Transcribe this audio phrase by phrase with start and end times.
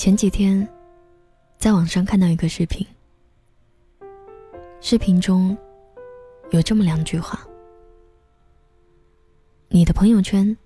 [0.00, 0.66] 前几天，
[1.58, 2.86] 在网上看到一个视频。
[4.80, 5.54] 视频中
[6.52, 7.46] 有这么两句话
[9.68, 10.56] ：“你的朋友圈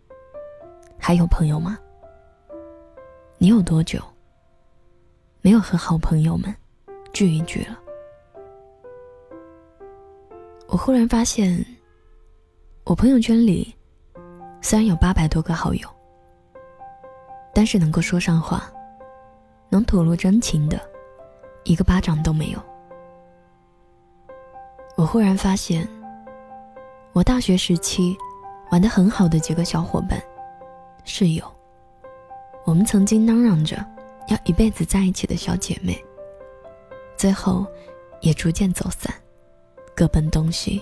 [0.97, 1.77] 还有朋友吗？
[3.37, 4.01] 你有多久
[5.41, 6.55] 没有和好朋友们
[7.13, 7.77] 聚一聚了？”
[10.69, 11.67] 我忽然发现，
[12.85, 13.75] 我朋友圈里
[14.63, 15.89] 虽然有八百多个好友，
[17.53, 18.71] 但是能够说上话。
[19.75, 20.81] 能吐露真情的，
[21.65, 22.63] 一个巴掌都没有。
[24.95, 25.85] 我忽然发现，
[27.13, 28.17] 我大学时期
[28.71, 30.23] 玩的很好的几个小伙伴、
[31.03, 31.45] 室友，
[32.65, 33.85] 我们曾经嚷嚷着
[34.29, 36.01] 要一辈子在一起的小姐妹，
[37.17, 37.67] 最后
[38.21, 39.13] 也逐渐走散，
[39.93, 40.81] 各奔东西。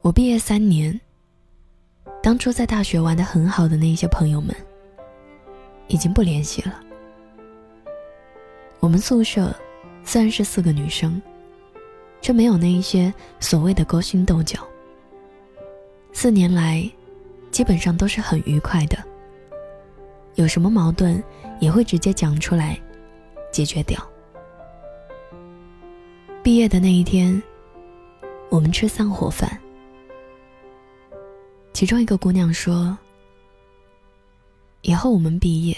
[0.00, 0.98] 我毕业三年，
[2.22, 4.56] 当初在大学玩的很好的那些朋友们。
[5.92, 6.80] 已经不联系了。
[8.80, 9.54] 我们宿舍
[10.02, 11.20] 虽然是四个女生，
[12.22, 14.66] 却没有那一些所谓的勾心斗角。
[16.10, 16.90] 四年来，
[17.50, 18.96] 基本上都是很愉快的。
[20.36, 21.22] 有什么矛盾
[21.60, 22.80] 也会直接讲出来，
[23.52, 24.02] 解决掉。
[26.42, 27.40] 毕业的那一天，
[28.48, 29.60] 我们吃散伙饭，
[31.74, 32.96] 其中一个姑娘说。
[34.82, 35.76] 以后我们毕业，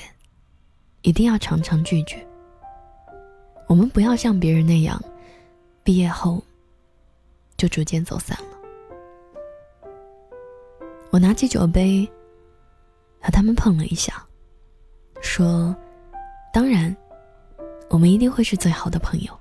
[1.02, 2.26] 一定要常常聚聚。
[3.66, 4.98] 我们不要像别人那样，
[5.82, 6.42] 毕业后
[7.58, 8.48] 就逐渐走散了。
[11.10, 12.10] 我拿起酒杯，
[13.20, 14.24] 和他们碰了一下，
[15.20, 15.76] 说
[16.50, 16.96] ：“当然，
[17.90, 19.38] 我们一定会是最好的朋友。”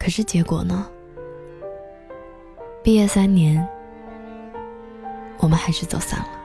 [0.00, 0.90] 可是结果呢？
[2.82, 3.68] 毕业三年，
[5.40, 6.37] 我们还是走散了。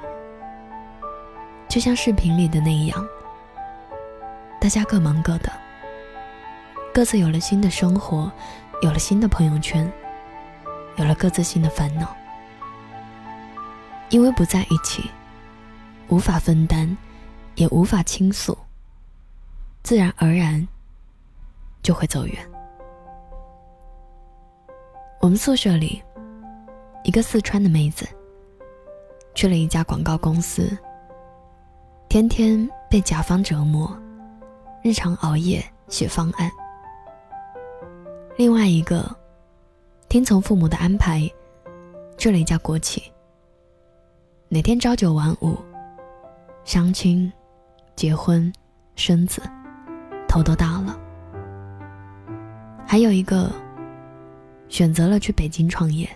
[1.74, 3.04] 就像视频里的那样，
[4.62, 5.52] 大家各忙各的，
[6.94, 8.32] 各自有了新的生活，
[8.84, 9.92] 有了新的朋友圈，
[10.98, 12.16] 有了各自新的烦恼。
[14.10, 15.10] 因为不在一起，
[16.10, 16.96] 无法分担，
[17.56, 18.56] 也无法倾诉，
[19.82, 20.68] 自然而然
[21.82, 22.52] 就会走远。
[25.20, 26.04] 我们宿舍里，
[27.04, 28.08] 一个四川的妹子，
[29.34, 30.78] 去了一家广告公司。
[32.14, 33.92] 天天被甲方折磨，
[34.84, 36.48] 日常熬夜写方案。
[38.38, 39.04] 另外一个，
[40.10, 41.28] 听从父母的安排，
[42.16, 43.02] 去了一家国企。
[44.48, 45.58] 每天朝九晚五，
[46.64, 47.34] 相亲、
[47.96, 48.54] 结婚、
[48.96, 49.42] 生子，
[50.28, 50.96] 头都大了。
[52.86, 53.52] 还有一个，
[54.70, 56.08] 选择了去北京创业，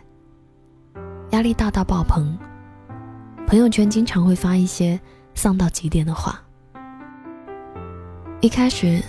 [1.32, 2.38] 压力大到爆棚，
[3.48, 5.00] 朋友圈经常会发一些。
[5.38, 6.42] 丧到极点的话，
[8.42, 9.00] 一开始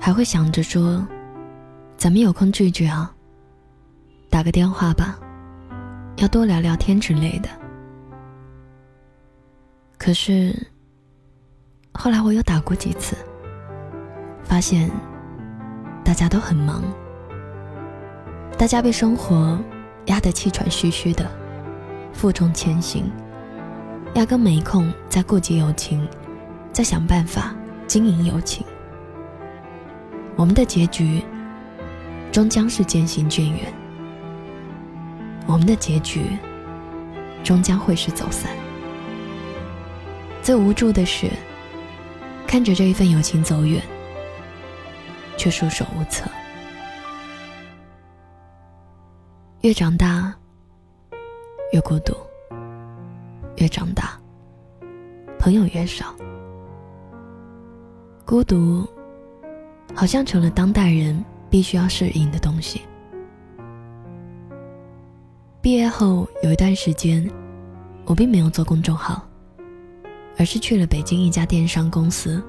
[0.00, 1.04] 还会想着说
[1.98, 3.12] ：“咱们有空聚聚啊，
[4.30, 5.18] 打个电话吧，
[6.18, 7.48] 要多聊聊天之类的。”
[9.98, 10.54] 可是
[11.92, 13.16] 后来我又打过几次，
[14.44, 14.88] 发现
[16.04, 16.84] 大家都很忙，
[18.56, 19.58] 大家被生活
[20.06, 21.28] 压得气喘吁吁的，
[22.12, 23.10] 负重前行。
[24.14, 26.06] 压根没空再顾及友情，
[26.72, 27.54] 再想办法
[27.86, 28.66] 经营友情。
[30.34, 31.22] 我们的结局
[32.32, 33.72] 终将是渐行渐远，
[35.46, 36.36] 我们的结局
[37.44, 38.50] 终将会是走散。
[40.42, 41.30] 最无助的是，
[42.46, 43.82] 看着这一份友情走远，
[45.36, 46.28] 却束手无策。
[49.62, 50.34] 越长大，
[51.72, 52.14] 越孤独。
[53.60, 54.16] 越长大，
[55.36, 56.14] 朋友越少，
[58.24, 58.86] 孤独
[59.92, 62.82] 好像成了当代人必须要适应的东西。
[65.60, 67.28] 毕业后有一段时间，
[68.04, 69.20] 我并没有做公众号，
[70.38, 72.40] 而是去了北京一家电商公司。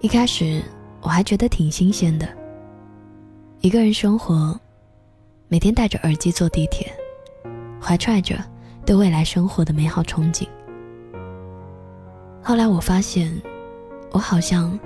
[0.00, 0.60] 一开始
[1.00, 2.28] 我还觉得挺新鲜的，
[3.60, 4.58] 一个人生活，
[5.46, 6.92] 每天戴着耳机坐地铁，
[7.80, 8.36] 怀揣着。
[8.88, 10.48] 对未来生活的美好憧憬。
[12.42, 13.30] 后来我发现，
[14.12, 14.80] 我好像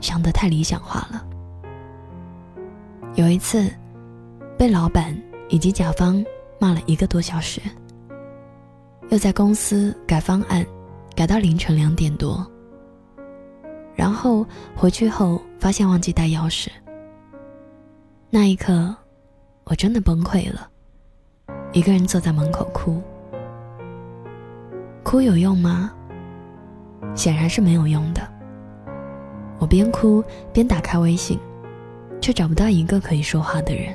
[0.00, 1.24] 想得太理想化了。
[3.14, 3.70] 有一次，
[4.58, 5.16] 被老板
[5.48, 6.24] 以及甲方
[6.58, 7.60] 骂了一个多小时，
[9.10, 10.66] 又在公司改方案，
[11.14, 12.44] 改到凌晨两点多。
[13.94, 14.44] 然后
[14.74, 16.70] 回去后发现忘记带钥匙，
[18.30, 18.92] 那一刻，
[19.62, 20.68] 我真的崩溃了，
[21.72, 23.00] 一个人坐在门口哭。
[25.08, 25.90] 哭有用吗？
[27.14, 28.20] 显然是没有用的。
[29.58, 30.22] 我边哭
[30.52, 31.40] 边打开微信，
[32.20, 33.86] 却找不到一个可以说话的人。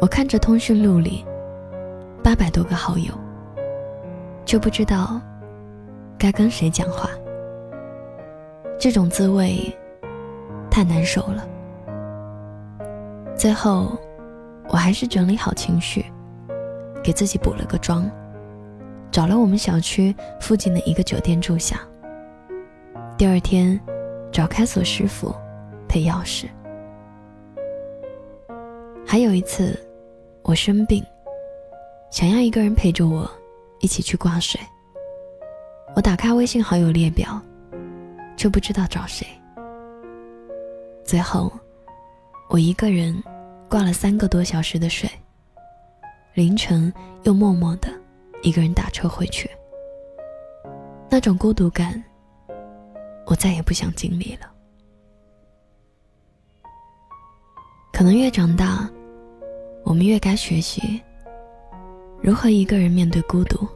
[0.00, 1.24] 我看着通讯录里
[2.20, 3.14] 八百多个好友，
[4.44, 5.20] 却不知道
[6.18, 7.08] 该跟谁讲话。
[8.76, 9.72] 这种滋味
[10.68, 11.46] 太难受了。
[13.36, 13.96] 最后，
[14.68, 16.04] 我还是整理好情绪，
[17.08, 18.06] 给自己补了个妆，
[19.10, 21.80] 找了我们小区附近的一个酒店住下。
[23.16, 23.80] 第二天，
[24.30, 25.34] 找开锁师傅
[25.88, 26.48] 配钥匙。
[29.06, 29.74] 还有一次，
[30.42, 31.02] 我生病，
[32.10, 33.26] 想要一个人陪着我
[33.80, 34.60] 一起去挂水。
[35.96, 37.40] 我打开微信好友列表，
[38.36, 39.26] 却不知道找谁。
[41.06, 41.50] 最后。
[42.50, 43.22] 我一个人
[43.66, 45.08] 挂了三个多小时的水，
[46.38, 46.92] 凌晨
[47.24, 47.88] 又默默的
[48.42, 49.50] 一个人打车回去。
[51.10, 52.00] 那种孤独感，
[53.26, 54.48] 我再也不想经历了。
[57.92, 58.88] 可能越长大，
[59.82, 61.02] 我们越该学习
[62.22, 63.66] 如何一个人面对孤独。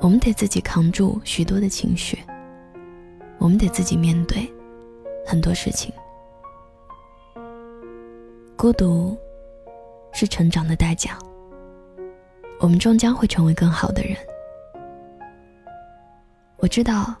[0.00, 2.16] 我们得自己扛住许多的情绪，
[3.38, 4.48] 我们得自己面对
[5.26, 5.92] 很多事情。
[8.56, 9.18] 孤独
[10.14, 11.18] 是成长的代价。
[12.60, 14.16] 我们终将会成为更好的人。
[16.58, 17.14] 我知道，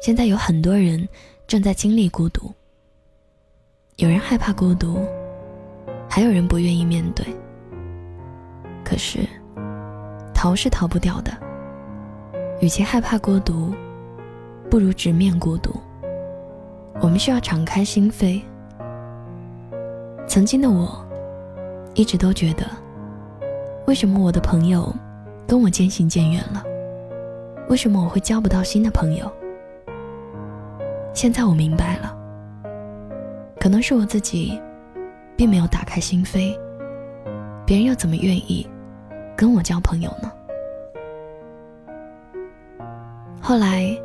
[0.00, 1.08] 现在有很多人
[1.46, 2.52] 正在经历孤独。
[3.96, 5.04] 有人害怕孤独，
[6.08, 7.24] 还有人不愿意面对。
[8.84, 9.20] 可是，
[10.34, 11.32] 逃是逃不掉的。
[12.60, 13.74] 与其害怕孤独，
[14.70, 15.74] 不如直面孤独。
[17.00, 18.40] 我们需要敞开心扉。
[20.28, 21.03] 曾经的我，
[21.94, 22.66] 一直都觉得，
[23.86, 24.94] 为什么我的朋友
[25.46, 26.62] 跟我渐行渐远了？
[27.68, 29.30] 为什么我会交不到新的朋友？
[31.14, 32.14] 现在我明白了，
[33.60, 34.60] 可能是我自己
[35.36, 36.58] 并没有打开心扉，
[37.64, 38.68] 别人又怎么愿意
[39.36, 40.32] 跟我交朋友呢？
[43.40, 43.96] 后来，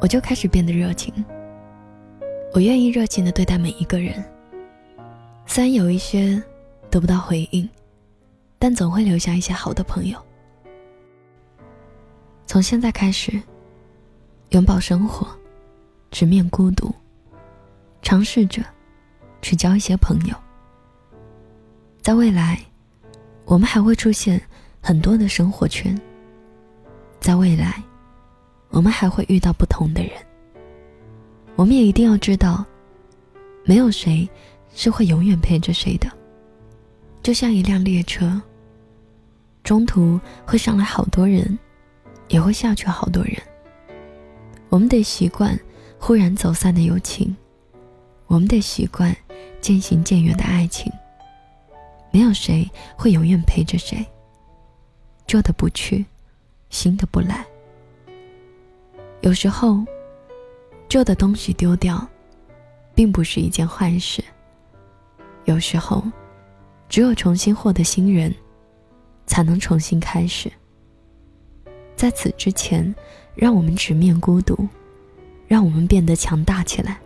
[0.00, 1.14] 我就开始变得热情，
[2.52, 4.12] 我愿意热情的对待每一个人。
[5.46, 6.42] 虽然有一些
[6.94, 7.68] 得不到回应，
[8.56, 10.26] 但总会留下一些好的朋友。
[12.46, 13.42] 从现在开始，
[14.50, 15.26] 拥抱生活，
[16.12, 16.94] 直面孤独，
[18.00, 18.62] 尝试着
[19.42, 20.36] 去交一些朋友。
[22.00, 22.60] 在未来，
[23.44, 24.40] 我们还会出现
[24.80, 26.00] 很多的生活圈。
[27.18, 27.82] 在未来，
[28.68, 30.12] 我们还会遇到不同的人。
[31.56, 32.64] 我们也一定要知道，
[33.64, 34.30] 没有谁。
[34.76, 36.08] 是会永远陪着谁的，
[37.24, 38.38] 就像一辆列车，
[39.62, 41.58] 中途会上来好多人，
[42.28, 43.34] 也会下去好多人。
[44.68, 45.58] 我们得习惯
[45.98, 47.34] 忽然走散的友情，
[48.26, 49.16] 我们得习惯
[49.58, 50.92] 渐行渐远的爱情。
[52.12, 54.04] 没有谁会永远陪着谁，
[55.26, 56.04] 旧的不去，
[56.68, 57.42] 新的不来。
[59.22, 59.82] 有时候，
[60.90, 62.06] 旧的东西丢掉，
[62.94, 64.22] 并不是一件坏事。
[65.46, 66.04] 有时候，
[66.94, 68.32] 只有重新获得新人，
[69.26, 70.48] 才能重新开始。
[71.96, 72.94] 在此之前，
[73.34, 74.56] 让我们直面孤独，
[75.48, 77.00] 让我们变得强大起来。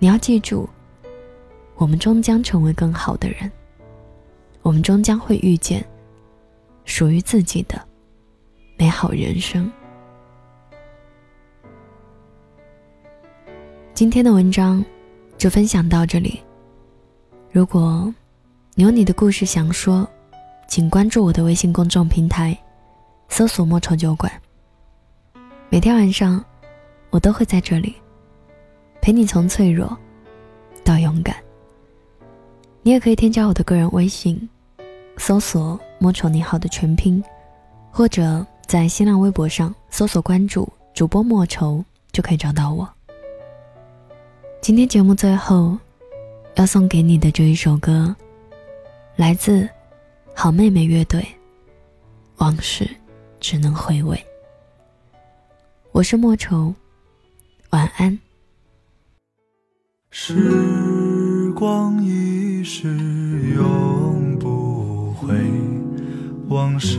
[0.00, 0.68] 你要记住，
[1.76, 3.48] 我们终将成为更好的人，
[4.60, 5.86] 我们终将会遇见
[6.84, 7.80] 属于自己的
[8.76, 9.70] 美好人生。
[13.94, 14.84] 今天的文章
[15.38, 16.40] 就分享到这里。
[17.56, 18.12] 如果
[18.74, 20.06] 你有你的故事想说，
[20.68, 22.54] 请关注我的微信公众平台，
[23.30, 24.30] 搜索“莫愁酒馆”。
[25.70, 26.44] 每天晚上，
[27.08, 27.94] 我都会在这里
[29.00, 29.96] 陪你从脆弱
[30.84, 31.34] 到勇敢。
[32.82, 34.46] 你也可以添加我的个人微信，
[35.16, 37.24] 搜索“莫愁你好”的全拼，
[37.90, 41.82] 或者在新浪微博上搜索关注主播莫愁，
[42.12, 42.86] 就可以找到我。
[44.60, 45.78] 今天节目最后。
[46.56, 48.16] 要送给你的这一首歌，
[49.14, 49.68] 来自
[50.34, 51.24] 好妹妹乐队。
[52.38, 52.88] 往事
[53.40, 54.18] 只能回味。
[55.92, 56.74] 我是莫愁，
[57.70, 58.18] 晚安。
[60.10, 62.88] 时光一逝
[63.54, 65.34] 永不回，
[66.48, 66.98] 往事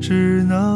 [0.00, 0.75] 只能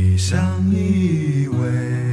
[0.17, 0.39] 相
[0.71, 2.10] 依偎。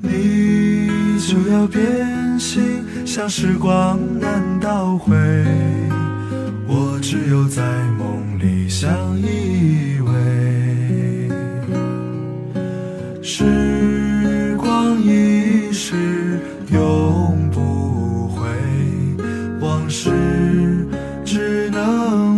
[0.00, 5.14] 你就要变心，像时光难倒回，
[6.66, 7.62] 我只有在
[7.98, 10.10] 梦里相依偎。
[13.22, 16.40] 时光一逝
[16.72, 18.46] 永不回，
[19.60, 20.10] 往事
[21.24, 22.31] 只能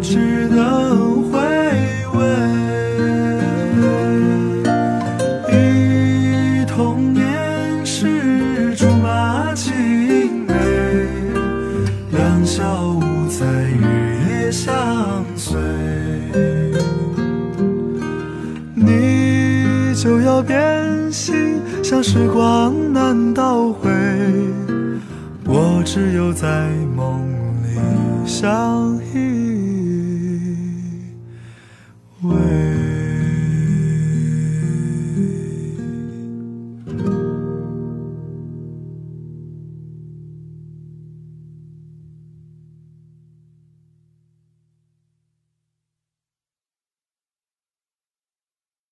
[0.00, 1.38] 只能回
[2.14, 2.18] 味。
[5.50, 7.24] 忆童年
[7.84, 10.54] 时竹马青梅，
[12.10, 15.60] 两小无猜，日夜相随。
[18.74, 23.90] 你就要变心，像时光难倒回，
[25.46, 27.41] 我只有在梦里
[28.32, 29.18] 相依
[32.24, 32.61] 偎